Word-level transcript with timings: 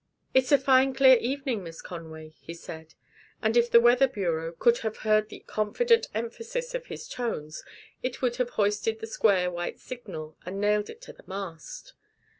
"It's 0.33 0.51
a 0.51 0.57
fine, 0.57 0.95
clear 0.95 1.17
evening, 1.17 1.63
Miss 1.63 1.79
Conway," 1.79 2.33
he 2.41 2.55
said; 2.55 2.95
and 3.39 3.55
if 3.55 3.69
the 3.69 3.79
Weather 3.79 4.07
Bureau 4.07 4.51
could 4.51 4.79
have 4.79 4.97
heard 5.05 5.29
the 5.29 5.41
confident 5.45 6.07
emphasis 6.15 6.73
of 6.73 6.87
his 6.87 7.07
tones 7.07 7.63
it 8.01 8.19
would 8.19 8.37
have 8.37 8.49
hoisted 8.49 8.97
the 8.99 9.05
square 9.05 9.51
white 9.51 9.77
signal 9.77 10.35
and 10.43 10.59
nailed 10.59 10.89
it 10.89 11.01
to 11.01 11.13
the 11.13 11.23
mast. 11.27 11.93